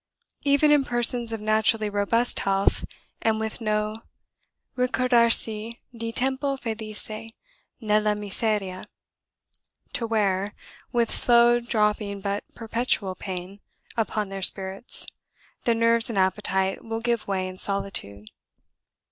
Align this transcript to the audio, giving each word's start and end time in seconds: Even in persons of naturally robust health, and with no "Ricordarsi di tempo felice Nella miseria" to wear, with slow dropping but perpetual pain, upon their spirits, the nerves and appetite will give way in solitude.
Even 0.41 0.71
in 0.71 0.83
persons 0.83 1.31
of 1.31 1.39
naturally 1.39 1.87
robust 1.87 2.39
health, 2.39 2.85
and 3.21 3.39
with 3.39 3.61
no 3.61 3.95
"Ricordarsi 4.75 5.79
di 5.95 6.11
tempo 6.11 6.57
felice 6.57 7.29
Nella 7.79 8.15
miseria" 8.15 8.85
to 9.93 10.07
wear, 10.07 10.55
with 10.91 11.11
slow 11.11 11.59
dropping 11.59 12.19
but 12.19 12.43
perpetual 12.55 13.13
pain, 13.13 13.59
upon 13.95 14.29
their 14.29 14.41
spirits, 14.41 15.05
the 15.65 15.75
nerves 15.75 16.09
and 16.09 16.17
appetite 16.17 16.83
will 16.83 16.99
give 17.01 17.27
way 17.27 17.47
in 17.47 17.57
solitude. 17.57 18.31